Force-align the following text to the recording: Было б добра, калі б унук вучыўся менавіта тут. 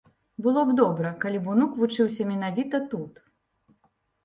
Было 0.45 0.61
б 0.69 0.73
добра, 0.79 1.11
калі 1.25 1.43
б 1.43 1.51
унук 1.53 1.77
вучыўся 1.83 2.29
менавіта 2.33 2.83
тут. 2.97 3.23